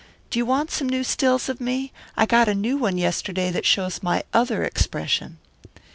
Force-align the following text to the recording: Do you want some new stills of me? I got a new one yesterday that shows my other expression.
Do 0.31 0.39
you 0.39 0.47
want 0.47 0.71
some 0.71 0.89
new 0.89 1.03
stills 1.03 1.47
of 1.47 1.61
me? 1.61 1.91
I 2.17 2.25
got 2.25 2.47
a 2.47 2.55
new 2.55 2.75
one 2.75 2.97
yesterday 2.97 3.51
that 3.51 3.67
shows 3.67 4.01
my 4.01 4.23
other 4.33 4.63
expression. 4.63 5.37